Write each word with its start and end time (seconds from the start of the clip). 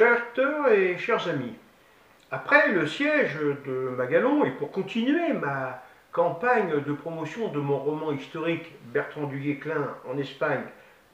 Chers 0.00 0.14
lecteurs 0.14 0.68
et 0.68 0.96
chers 0.96 1.28
amis, 1.28 1.52
après 2.30 2.72
le 2.72 2.86
siège 2.86 3.36
de 3.66 3.90
Magalon 3.98 4.46
et 4.46 4.50
pour 4.52 4.72
continuer 4.72 5.34
ma 5.34 5.82
campagne 6.10 6.80
de 6.80 6.92
promotion 6.94 7.48
de 7.48 7.60
mon 7.60 7.76
roman 7.76 8.10
historique 8.10 8.64
Bertrand 8.94 9.26
du 9.26 9.38
Guesclin 9.38 9.94
en 10.10 10.16
Espagne 10.16 10.62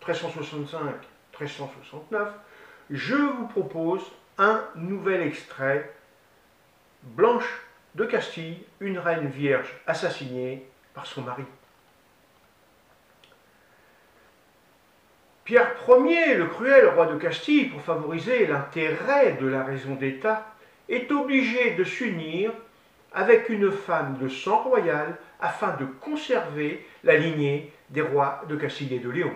1365-1369, 0.07 2.29
je 2.93 3.17
vous 3.17 3.49
propose 3.49 4.03
un 4.39 4.63
nouvel 4.77 5.23
extrait 5.23 5.93
Blanche 7.03 7.63
de 7.97 8.05
Castille, 8.05 8.63
une 8.79 9.01
reine 9.01 9.27
vierge 9.27 9.81
assassinée 9.89 10.65
par 10.95 11.07
son 11.07 11.23
mari. 11.23 11.43
Pierre 15.47 15.77
Ier, 15.89 16.35
le 16.35 16.49
cruel 16.49 16.89
roi 16.89 17.07
de 17.07 17.17
Castille, 17.17 17.67
pour 17.67 17.81
favoriser 17.81 18.49
l'intérêt 18.49 19.35
de 19.35 19.47
la 19.47 19.63
raison 19.63 19.95
d'État, 19.95 20.45
est 20.89 21.13
obligé 21.13 21.77
de 21.77 21.85
s'unir 21.85 22.51
avec 23.13 23.49
une 23.49 23.71
femme 23.71 24.19
de 24.19 24.29
sang 24.29 24.65
royal 24.65 25.17
afin 25.41 25.77
de 25.77 25.85
conserver 25.85 26.85
la 27.05 27.17
lignée 27.17 27.73
des 27.91 28.01
rois 28.01 28.43
de 28.49 28.57
Castille 28.57 28.93
et 28.93 28.99
de 28.99 29.09
Léon. 29.09 29.33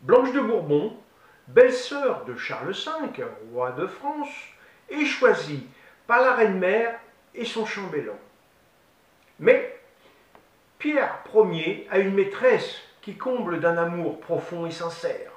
Blanche 0.00 0.32
de 0.32 0.40
Bourbon, 0.40 0.96
belle-sœur 1.48 2.24
de 2.24 2.34
Charles 2.34 2.72
V, 2.72 3.24
roi 3.52 3.72
de 3.72 3.86
France, 3.86 4.34
est 4.88 5.04
choisie 5.04 5.66
par 6.06 6.22
la 6.22 6.32
reine-mère 6.32 6.98
et 7.34 7.44
son 7.44 7.66
chambellan. 7.66 8.18
Mais 9.38 9.78
Pierre 10.78 11.22
Ier 11.34 11.86
a 11.90 11.98
une 11.98 12.14
maîtresse 12.14 12.87
qui 13.02 13.16
comble 13.16 13.60
d'un 13.60 13.76
amour 13.76 14.20
profond 14.20 14.66
et 14.66 14.70
sincère. 14.70 15.32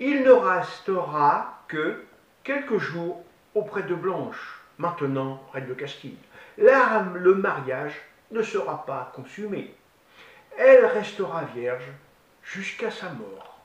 Il 0.00 0.22
ne 0.22 0.30
restera 0.30 1.62
que 1.68 2.04
quelques 2.44 2.78
jours 2.78 3.24
auprès 3.54 3.82
de 3.82 3.94
Blanche, 3.94 4.60
maintenant 4.78 5.42
reine 5.52 5.66
de 5.66 5.74
Castille. 5.74 6.18
Là, 6.56 7.04
le 7.14 7.34
mariage 7.34 7.94
ne 8.30 8.42
sera 8.42 8.86
pas 8.86 9.12
consumé. 9.14 9.74
Elle 10.56 10.86
restera 10.86 11.44
vierge 11.44 11.90
jusqu'à 12.42 12.90
sa 12.90 13.10
mort. 13.10 13.60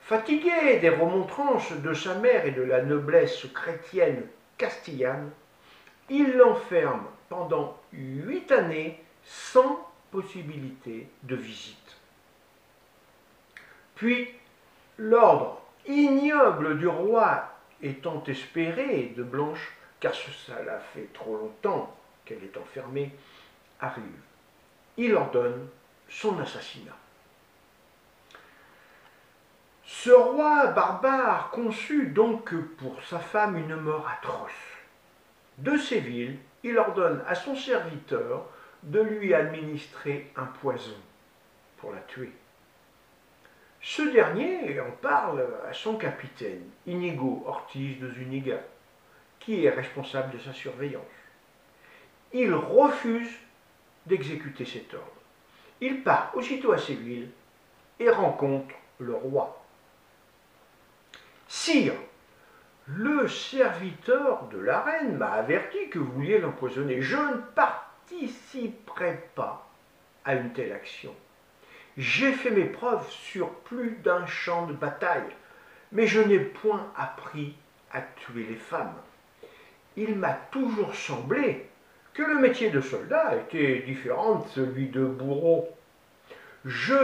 Fatigué 0.00 0.78
des 0.80 0.90
remontrances 0.90 1.72
de 1.72 1.94
sa 1.94 2.14
mère 2.14 2.44
et 2.44 2.50
de 2.50 2.62
la 2.62 2.82
noblesse 2.82 3.46
chrétienne 3.54 4.26
castillane, 4.58 5.30
il 6.10 6.36
l'enferme 6.36 7.06
pendant 7.28 7.78
huit 7.92 8.52
années 8.52 9.02
sans 9.24 9.88
possibilité 10.14 11.08
de 11.24 11.34
visite. 11.34 11.96
Puis, 13.96 14.28
l'ordre 14.96 15.60
ignoble 15.86 16.78
du 16.78 16.86
roi 16.86 17.50
étant 17.82 18.22
espéré 18.28 19.12
de 19.16 19.24
Blanche, 19.24 19.72
car 19.98 20.14
cela 20.14 20.78
fait 20.78 21.12
trop 21.12 21.36
longtemps 21.36 21.96
qu'elle 22.24 22.44
est 22.44 22.56
enfermée, 22.56 23.12
arrive. 23.80 24.22
Il 24.96 25.16
ordonne 25.16 25.68
son 26.08 26.38
assassinat. 26.38 26.96
Ce 29.84 30.10
roi 30.10 30.68
barbare 30.68 31.50
conçut 31.50 32.06
donc 32.06 32.54
pour 32.78 33.02
sa 33.02 33.18
femme 33.18 33.56
une 33.56 33.76
mort 33.76 34.08
atroce. 34.08 34.52
De 35.58 35.76
Séville, 35.76 36.38
il 36.62 36.78
ordonne 36.78 37.22
à 37.26 37.34
son 37.34 37.56
serviteur 37.56 38.46
de 38.84 39.00
lui 39.00 39.34
administrer 39.34 40.30
un 40.36 40.44
poison 40.44 40.96
pour 41.78 41.92
la 41.92 42.00
tuer. 42.00 42.32
Ce 43.80 44.02
dernier 44.02 44.80
en 44.80 44.90
parle 45.02 45.46
à 45.68 45.72
son 45.72 45.96
capitaine, 45.96 46.62
Inigo 46.86 47.44
Ortiz 47.46 47.98
de 47.98 48.10
Zuniga, 48.10 48.60
qui 49.40 49.64
est 49.64 49.70
responsable 49.70 50.32
de 50.32 50.38
sa 50.38 50.52
surveillance. 50.52 51.02
Il 52.32 52.54
refuse 52.54 53.30
d'exécuter 54.06 54.64
cet 54.64 54.94
ordre. 54.94 55.06
Il 55.80 56.02
part 56.02 56.32
aussitôt 56.34 56.72
à 56.72 56.78
Séville 56.78 57.28
et 58.00 58.08
rencontre 58.08 58.74
le 58.98 59.14
roi. 59.14 59.62
Sire, 61.46 61.94
le 62.86 63.28
serviteur 63.28 64.48
de 64.48 64.58
la 64.58 64.80
reine 64.80 65.16
m'a 65.16 65.32
averti 65.32 65.88
que 65.90 65.98
vous 65.98 66.12
vouliez 66.12 66.38
l'empoisonner. 66.38 67.00
Je 67.00 67.16
ne 67.16 67.36
pas 69.34 69.68
à 70.24 70.34
une 70.34 70.52
telle 70.52 70.72
action. 70.72 71.14
J'ai 71.96 72.32
fait 72.32 72.50
mes 72.50 72.64
preuves 72.64 73.08
sur 73.10 73.50
plus 73.50 73.92
d'un 74.02 74.26
champ 74.26 74.66
de 74.66 74.72
bataille, 74.72 75.30
mais 75.92 76.06
je 76.06 76.20
n'ai 76.20 76.38
point 76.38 76.90
appris 76.96 77.54
à 77.92 78.00
tuer 78.00 78.46
les 78.48 78.56
femmes. 78.56 78.96
Il 79.96 80.16
m'a 80.16 80.32
toujours 80.32 80.94
semblé 80.94 81.68
que 82.14 82.22
le 82.22 82.40
métier 82.40 82.70
de 82.70 82.80
soldat 82.80 83.36
était 83.36 83.80
différent 83.80 84.36
de 84.36 84.48
celui 84.50 84.88
de 84.88 85.04
bourreau. 85.04 85.68
Je 86.64 86.94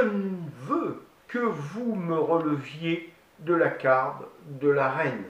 veux 0.67 1.03
que 1.29 1.39
vous 1.39 1.95
me 1.95 2.19
releviez 2.19 3.13
de 3.41 3.55
la 3.55 3.69
garde 3.69 4.27
de 4.47 4.69
la 4.69 4.91
reine. 4.91 5.25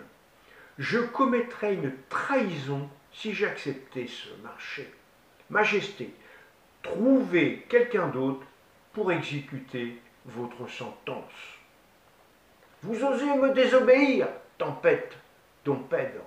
Je 0.78 0.98
commettrais 0.98 1.74
une 1.74 1.92
trahison 2.08 2.88
si 3.12 3.34
j'acceptais 3.34 4.06
ce 4.06 4.30
marché. 4.42 4.90
Majesté, 5.50 6.14
trouvez 6.82 7.66
quelqu'un 7.68 8.08
d'autre 8.08 8.46
pour 8.92 9.12
exécuter 9.12 10.00
votre 10.26 10.68
sentence. 10.68 11.58
Vous 12.82 13.04
osez 13.04 13.34
me 13.36 13.52
désobéir, 13.52 14.28
tempête, 14.58 15.16
Dom 15.64 15.84
Pedro, 15.88 16.24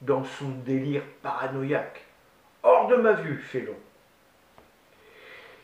dans 0.00 0.24
son 0.24 0.50
délire 0.64 1.02
paranoïaque. 1.22 2.04
Hors 2.62 2.88
de 2.88 2.96
ma 2.96 3.12
vue, 3.12 3.38
Félon. 3.38 3.76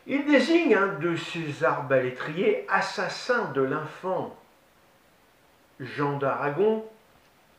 Il 0.06 0.24
désigne 0.24 0.74
un 0.74 0.98
de 0.98 1.14
ses 1.16 1.62
arbalétriers 1.62 2.66
assassin 2.68 3.50
de 3.52 3.62
l'infant 3.62 4.36
Jean 5.78 6.18
d'Aragon 6.18 6.84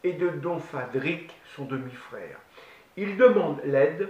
et 0.03 0.13
de 0.13 0.29
Don 0.29 0.59
Fadric, 0.59 1.31
son 1.56 1.66
demi-frère. 1.66 2.38
Il 2.97 3.18
demande 3.18 3.62
l'aide 3.63 4.09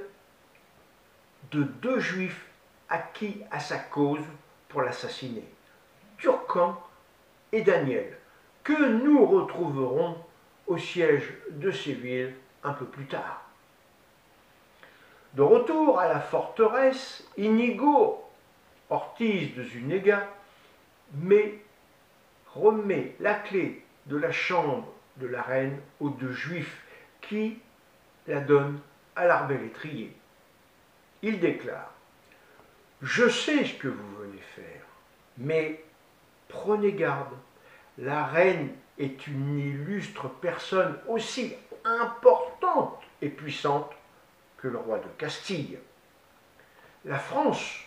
de 1.51 1.63
deux 1.63 1.99
juifs 1.99 2.45
acquis 2.89 3.41
à 3.51 3.59
sa 3.59 3.77
cause 3.77 4.23
pour 4.69 4.81
l'assassiner, 4.81 5.45
Turcan 6.17 6.81
et 7.51 7.61
Daniel, 7.61 8.17
que 8.63 8.89
nous 9.03 9.25
retrouverons 9.25 10.17
au 10.67 10.77
siège 10.77 11.33
de 11.51 11.71
Séville 11.71 12.33
un 12.63 12.73
peu 12.73 12.85
plus 12.85 13.05
tard. 13.05 13.43
De 15.33 15.41
retour 15.41 15.99
à 15.99 16.07
la 16.07 16.19
forteresse, 16.19 17.23
Inigo 17.37 18.23
Ortiz 18.89 19.55
de 19.55 19.63
Zunega 19.63 20.27
mais 21.13 21.59
remet 22.53 23.15
la 23.19 23.35
clé 23.35 23.83
de 24.07 24.17
la 24.17 24.31
chambre 24.31 24.87
de 25.17 25.27
la 25.27 25.41
reine 25.41 25.79
aux 25.99 26.09
deux 26.09 26.33
juifs 26.33 26.81
qui 27.21 27.59
la 28.27 28.41
donnent 28.41 28.79
à 29.15 29.25
l'arbalétrier. 29.25 30.13
Il 31.23 31.39
déclare 31.39 31.91
Je 33.01 33.29
sais 33.29 33.65
ce 33.65 33.73
que 33.75 33.87
vous 33.87 34.15
venez 34.17 34.41
faire, 34.55 34.83
mais 35.37 35.83
prenez 36.47 36.93
garde, 36.93 37.33
la 37.97 38.25
reine 38.25 38.69
est 38.97 39.27
une 39.27 39.59
illustre 39.59 40.29
personne 40.29 40.97
aussi 41.07 41.53
importante 41.85 42.99
et 43.21 43.29
puissante 43.29 43.91
que 44.57 44.67
le 44.67 44.77
roi 44.77 44.99
de 44.99 45.07
Castille. 45.17 45.79
La 47.05 47.19
France 47.19 47.79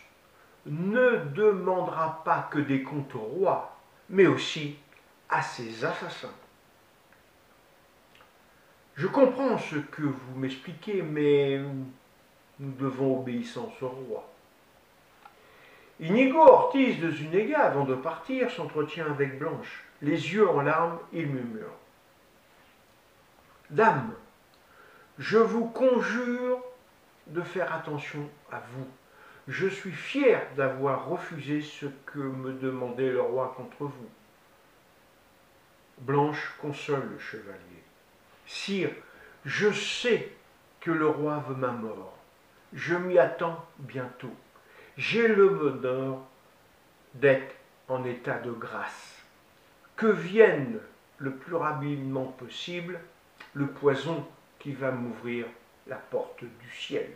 ne 0.66 1.16
demandera 1.34 2.22
pas 2.24 2.48
que 2.50 2.58
des 2.58 2.82
comptes 2.82 3.14
au 3.14 3.20
roi, 3.20 3.76
mais 4.08 4.26
aussi 4.26 4.76
à 5.28 5.42
ses 5.42 5.84
assassins. 5.84 6.34
Je 8.96 9.06
comprends 9.06 9.58
ce 9.58 9.76
que 9.76 10.02
vous 10.02 10.34
m'expliquez, 10.36 11.02
mais 11.02 11.60
nous 12.60 12.72
devons 12.72 13.20
obéissance 13.20 13.80
au 13.82 13.88
roi. 13.88 14.28
Inigo 16.00 16.40
Ortiz 16.40 17.00
de 17.00 17.10
Zunega, 17.10 17.60
avant 17.60 17.84
de 17.84 17.94
partir, 17.94 18.50
s'entretient 18.50 19.06
avec 19.06 19.38
Blanche. 19.38 19.84
Les 20.02 20.34
yeux 20.34 20.48
en 20.48 20.60
larmes, 20.60 20.98
il 21.12 21.26
murmure. 21.26 21.72
Dame, 23.70 24.12
je 25.18 25.38
vous 25.38 25.66
conjure 25.66 26.60
de 27.28 27.40
faire 27.42 27.72
attention 27.72 28.28
à 28.50 28.58
vous. 28.58 28.86
Je 29.46 29.68
suis 29.68 29.92
fier 29.92 30.40
d'avoir 30.56 31.08
refusé 31.08 31.60
ce 31.60 31.86
que 32.06 32.18
me 32.18 32.52
demandait 32.52 33.10
le 33.10 33.20
roi 33.20 33.54
contre 33.56 33.84
vous. 33.84 34.10
Blanche 35.98 36.54
console 36.60 37.08
le 37.12 37.18
chevalier. 37.18 37.82
Sire, 38.46 38.90
je 39.44 39.70
sais 39.70 40.32
que 40.80 40.90
le 40.90 41.06
roi 41.06 41.44
veut 41.48 41.54
ma 41.54 41.70
mort. 41.70 42.16
Je 42.74 42.96
m'y 42.96 43.18
attends 43.18 43.64
bientôt. 43.78 44.34
J'ai 44.96 45.28
le 45.28 45.48
bonheur 45.48 46.18
d'être 47.14 47.54
en 47.88 48.04
état 48.04 48.38
de 48.38 48.50
grâce. 48.50 49.22
que 49.96 50.06
vienne 50.06 50.80
le 51.18 51.30
plus 51.36 51.54
rapidement 51.54 52.24
possible 52.24 52.98
le 53.52 53.68
poison 53.68 54.26
qui 54.58 54.72
va 54.72 54.90
m'ouvrir 54.90 55.46
la 55.86 55.94
porte 55.94 56.42
du 56.42 56.70
ciel. 56.76 57.06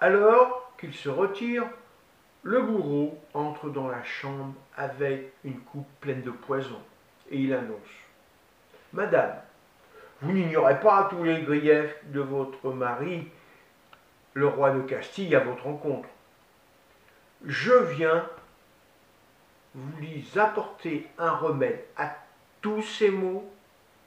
Alors 0.00 0.74
qu'il 0.76 0.92
se 0.92 1.08
retire, 1.08 1.64
le 2.42 2.62
bourreau 2.62 3.16
entre 3.32 3.70
dans 3.70 3.88
la 3.88 4.02
chambre 4.02 4.54
avec 4.76 5.32
une 5.44 5.60
coupe 5.60 5.88
pleine 6.00 6.22
de 6.22 6.32
poison 6.32 6.82
et 7.30 7.38
il 7.38 7.54
annonce 7.54 7.78
Madame, 8.92 9.36
vous 10.20 10.32
n'ignorez 10.32 10.80
pas 10.80 11.06
tous 11.08 11.22
les 11.22 11.42
griefs 11.42 11.94
de 12.06 12.20
votre 12.20 12.72
mari, 12.72 13.28
le 14.34 14.46
roi 14.46 14.70
de 14.70 14.80
Castille, 14.82 15.34
à 15.34 15.40
votre 15.40 15.64
rencontre. 15.64 16.08
Je 17.44 17.72
viens 17.72 18.28
vous 19.74 19.96
lui 19.98 20.24
apporter 20.36 21.08
un 21.18 21.30
remède 21.30 21.84
à 21.96 22.16
tous 22.60 22.82
ces 22.82 23.10
maux 23.10 23.50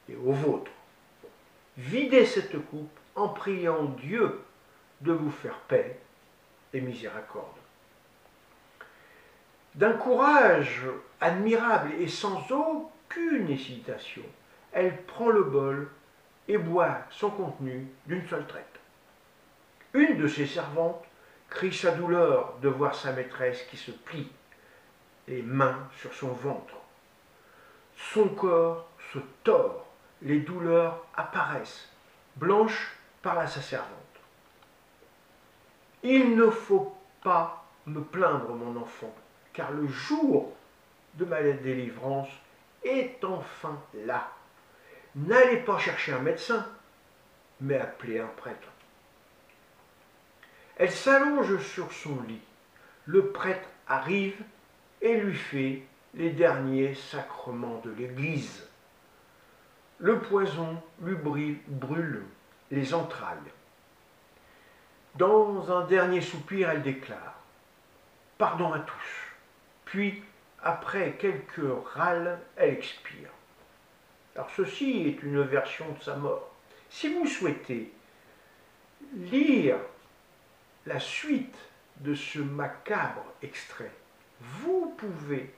et 0.10 0.16
aux 0.16 0.32
vôtres. 0.32 0.72
Videz 1.78 2.26
cette 2.26 2.58
coupe 2.68 3.00
en 3.16 3.30
priant 3.30 3.84
Dieu 3.84 4.42
de 5.02 5.12
vous 5.12 5.32
faire 5.32 5.58
paix 5.68 6.00
et 6.74 6.82
miséricorde. 6.82 7.58
D'un 9.76 9.94
courage 9.94 10.84
admirable 11.20 11.92
et 12.00 12.08
sans 12.08 12.50
aucune 12.52 13.50
hésitation, 13.50 14.24
elle 14.72 15.04
prend 15.04 15.30
le 15.30 15.44
bol 15.44 15.90
et 16.48 16.58
boit 16.58 17.00
son 17.10 17.30
contenu 17.30 17.88
d'une 18.06 18.26
seule 18.28 18.48
traite. 18.48 18.75
Une 19.96 20.18
de 20.18 20.28
ses 20.28 20.46
servantes 20.46 21.06
crie 21.50 21.74
sa 21.74 21.92
douleur 21.92 22.58
de 22.62 22.68
voir 22.68 22.94
sa 22.94 23.14
maîtresse 23.14 23.64
qui 23.72 23.78
se 23.78 23.92
plie, 23.92 24.30
les 25.30 25.42
mains 25.42 25.88
sur 26.02 26.14
son 26.14 26.34
ventre. 26.34 26.76
Son 27.96 28.28
corps 28.28 28.90
se 29.14 29.20
tord, 29.46 29.88
les 30.22 30.40
douleurs 30.40 31.06
apparaissent, 31.16 31.88
blanches 32.36 32.92
par 33.22 33.36
la 33.36 33.48
sa 33.48 33.62
servante. 33.62 33.90
Il 36.04 36.36
ne 36.36 36.50
faut 36.50 36.94
pas 37.24 37.66
me 37.86 38.02
plaindre, 38.02 38.54
mon 38.54 38.76
enfant, 38.78 39.16
car 39.54 39.72
le 39.72 39.88
jour 39.88 40.54
de 41.14 41.24
ma 41.24 41.42
délivrance 41.42 42.34
est 42.84 43.24
enfin 43.24 43.80
là. 44.06 44.30
N'allez 45.16 45.62
pas 45.62 45.80
chercher 45.80 46.12
un 46.12 46.20
médecin, 46.20 46.68
mais 47.62 47.80
appelez 47.80 48.20
un 48.20 48.28
prêtre. 48.36 48.75
Elle 50.78 50.92
s'allonge 50.92 51.58
sur 51.64 51.92
son 51.92 52.22
lit. 52.24 52.42
Le 53.06 53.28
prêtre 53.28 53.68
arrive 53.88 54.42
et 55.02 55.18
lui 55.18 55.36
fait 55.36 55.84
les 56.16 56.32
derniers 56.32 56.96
sacrements 56.96 57.82
de 57.84 57.92
l'Église. 57.92 58.68
Le 60.00 60.20
poison 60.20 60.82
lui 61.02 61.16
brûle 61.68 62.24
les 62.72 62.94
entrailles. 62.94 63.38
Dans 65.16 65.72
un 65.72 65.86
dernier 65.86 66.22
soupir, 66.22 66.70
elle 66.70 66.82
déclare 66.82 67.40
Pardon 68.38 68.74
à 68.74 68.80
tous. 68.80 69.32
Puis, 69.86 70.22
après 70.62 71.14
quelques 71.14 71.86
râles, 71.94 72.40
elle 72.58 72.74
expire. 72.74 73.30
Alors 74.36 74.50
ceci 74.58 75.08
est 75.08 75.24
une 75.24 75.42
version 75.44 75.86
de 75.94 76.04
sa 76.04 76.16
mort. 76.16 76.52
Si 76.90 77.14
vous 77.14 77.26
souhaitez 77.26 77.94
lire 79.14 79.78
la 80.86 81.00
suite 81.00 81.58
de 81.98 82.14
ce 82.14 82.40
macabre 82.40 83.26
extrait, 83.42 83.92
vous 84.40 84.94
pouvez 84.98 85.54